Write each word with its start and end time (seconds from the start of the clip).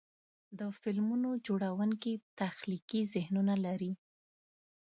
د 0.59 0.61
فلمونو 0.79 1.29
جوړونکي 1.47 2.13
تخلیقي 2.41 3.01
ذهنونه 3.13 3.53
لري. 3.65 3.93